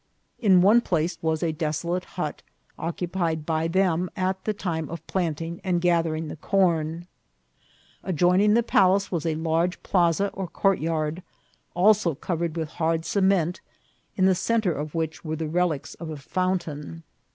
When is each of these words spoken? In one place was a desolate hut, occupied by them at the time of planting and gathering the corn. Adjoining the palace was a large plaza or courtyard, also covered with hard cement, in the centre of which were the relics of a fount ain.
In 0.39 0.63
one 0.63 0.81
place 0.81 1.19
was 1.21 1.43
a 1.43 1.51
desolate 1.51 2.05
hut, 2.17 2.41
occupied 2.79 3.45
by 3.45 3.67
them 3.67 4.09
at 4.15 4.43
the 4.45 4.51
time 4.51 4.89
of 4.89 5.05
planting 5.05 5.61
and 5.63 5.79
gathering 5.79 6.27
the 6.27 6.37
corn. 6.37 7.05
Adjoining 8.01 8.55
the 8.55 8.63
palace 8.63 9.11
was 9.11 9.27
a 9.27 9.35
large 9.35 9.83
plaza 9.83 10.29
or 10.33 10.47
courtyard, 10.47 11.21
also 11.75 12.15
covered 12.15 12.57
with 12.57 12.69
hard 12.69 13.05
cement, 13.05 13.61
in 14.15 14.25
the 14.25 14.33
centre 14.33 14.73
of 14.73 14.95
which 14.95 15.23
were 15.23 15.35
the 15.35 15.47
relics 15.47 15.93
of 15.93 16.09
a 16.09 16.17
fount 16.17 16.67
ain. 16.67 17.03